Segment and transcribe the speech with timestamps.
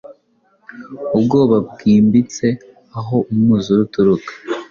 [1.17, 4.31] Ubwoba bwimbitseaho umwuzure uturuka